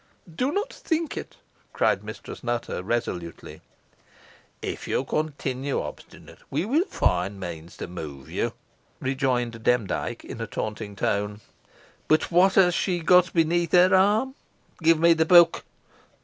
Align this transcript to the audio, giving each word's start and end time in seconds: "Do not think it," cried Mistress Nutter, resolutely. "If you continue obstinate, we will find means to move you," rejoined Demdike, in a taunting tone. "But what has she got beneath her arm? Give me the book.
"Do 0.35 0.51
not 0.51 0.73
think 0.73 1.15
it," 1.15 1.35
cried 1.73 2.03
Mistress 2.03 2.43
Nutter, 2.43 2.81
resolutely. 2.81 3.61
"If 4.63 4.87
you 4.87 5.03
continue 5.03 5.79
obstinate, 5.79 6.39
we 6.49 6.65
will 6.65 6.85
find 6.85 7.39
means 7.39 7.77
to 7.77 7.85
move 7.85 8.27
you," 8.27 8.53
rejoined 8.99 9.61
Demdike, 9.61 10.25
in 10.25 10.41
a 10.41 10.47
taunting 10.47 10.95
tone. 10.95 11.41
"But 12.07 12.31
what 12.31 12.55
has 12.55 12.73
she 12.73 13.01
got 13.01 13.31
beneath 13.31 13.73
her 13.73 13.93
arm? 13.93 14.33
Give 14.81 14.99
me 14.99 15.13
the 15.13 15.23
book. 15.25 15.65